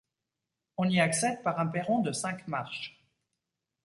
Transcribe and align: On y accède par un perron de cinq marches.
On 0.77 0.89
y 0.89 0.99
accède 0.99 1.43
par 1.43 1.59
un 1.59 1.67
perron 1.67 1.99
de 1.99 2.11
cinq 2.11 2.47
marches. 2.47 3.05